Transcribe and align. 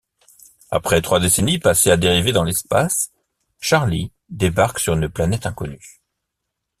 Après 0.71 0.99
trois 1.03 1.19
décennies 1.19 1.59
passées 1.59 1.91
à 1.91 1.95
dériver 1.95 2.31
dans 2.31 2.43
l'espace, 2.43 3.11
Charlie 3.59 4.11
débarque 4.29 4.79
sur 4.79 4.93
une 4.95 5.07
planète 5.07 5.45
inconnue. 5.45 6.01